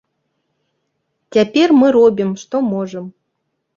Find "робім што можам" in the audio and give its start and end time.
1.99-3.05